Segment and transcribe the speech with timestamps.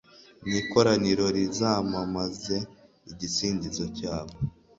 [0.47, 2.57] n'ikoraniro rizamamaze
[3.11, 4.33] igisingizo cyabo